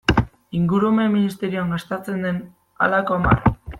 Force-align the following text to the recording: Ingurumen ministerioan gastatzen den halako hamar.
Ingurumen 0.59 1.13
ministerioan 1.15 1.73
gastatzen 1.75 2.25
den 2.29 2.41
halako 2.87 3.19
hamar. 3.19 3.45